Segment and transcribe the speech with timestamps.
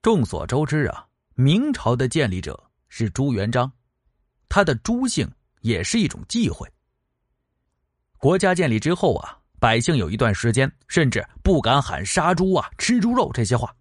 [0.00, 3.70] 众所周知啊，明朝的建立者是朱元璋，
[4.48, 5.28] 他的朱姓
[5.60, 6.70] 也是一种忌讳。
[8.16, 13.74] 国家建立之后啊，百姓有一段时间甚至不敢喊杀猪啊、吃猪肉这些话。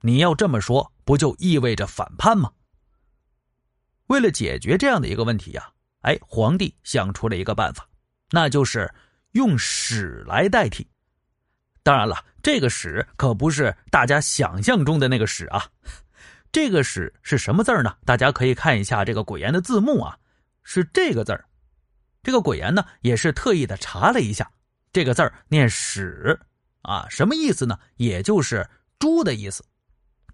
[0.00, 2.50] 你要这么说，不就意味着反叛吗？
[4.06, 7.86] 为了解决这样的一个问题呀，哎，皇帝想出了一个办法，
[8.30, 8.92] 那就是
[9.32, 10.88] 用史来代替。
[11.82, 15.64] 当然了，这个史可不是大家想象中的那个史啊，
[16.52, 17.96] 这个史是什么字儿呢？
[18.04, 20.18] 大家可以看一下这个鬼言的字幕啊，
[20.62, 21.44] 是这个字儿。
[22.22, 24.50] 这个鬼言呢，也是特意的查了一下，
[24.92, 26.38] 这个字儿念史
[26.82, 27.78] 啊，什么意思呢？
[27.96, 28.68] 也就是
[28.98, 29.64] 猪的意思。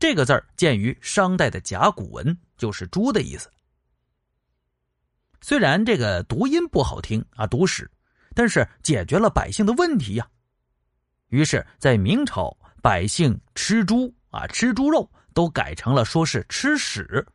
[0.01, 3.49] 这个字儿见于商代的甲骨文，就是猪的意思。
[5.41, 7.89] 虽然这个读音不好听啊，读史，
[8.35, 10.29] 但是解决了百姓的问题呀。
[11.29, 17.27] 于是，在明朝，百姓吃猪啊，吃猪肉都改成了说是吃屎。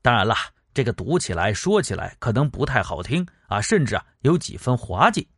[0.00, 0.34] 当然了。
[0.74, 5.28] 这个读起来、说起来可能不太好听啊，甚至啊有几分滑稽，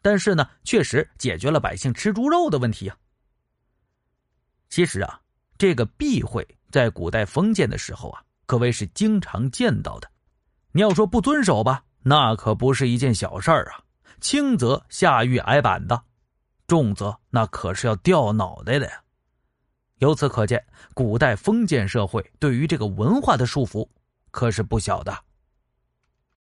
[0.00, 2.96] 但是呢，确实解决了百姓吃猪肉的问题啊。
[4.68, 5.20] 其实啊，
[5.58, 10.08] 这个避讳在古代封建的时候啊，可谓是经常见到的。
[10.70, 13.82] 你要说不遵守吧，那可不是一件小事儿啊，
[14.20, 16.00] 轻则下狱挨板的，
[16.70, 19.02] 重则那可是要掉脑袋的呀。
[19.98, 23.88] 由此可见，古代封建社会对于这个文化的束缚。
[24.30, 25.12] 可是不小的。